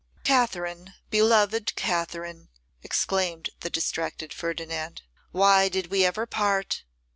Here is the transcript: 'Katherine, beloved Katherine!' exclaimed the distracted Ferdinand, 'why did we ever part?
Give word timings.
'Katherine, 0.23 0.95
beloved 1.11 1.75
Katherine!' 1.75 2.49
exclaimed 2.81 3.51
the 3.59 3.69
distracted 3.69 4.33
Ferdinand, 4.33 5.03
'why 5.31 5.69
did 5.69 5.91
we 5.91 6.03
ever 6.05 6.25
part? 6.25 6.83